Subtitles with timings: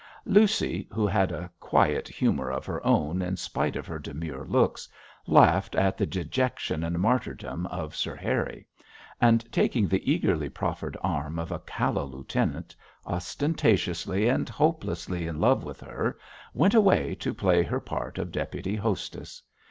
[0.25, 4.89] Lucy, who had a quiet humour of her own in spite of her demure looks,
[5.27, 8.65] laughed at the dejection and martyrdom of Sir Harry;
[9.21, 12.75] and taking the eagerly proffered arm of a callow lieutenant,
[13.05, 16.17] ostentatiously and hopelessly in love with her,
[16.51, 19.43] went away to play her part of deputy hostess.